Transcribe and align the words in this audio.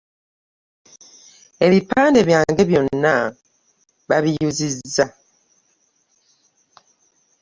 Ebipande 1.65 2.19
byange 2.27 2.63
byonna 2.69 3.13
baabiyuzizza? 4.07 5.05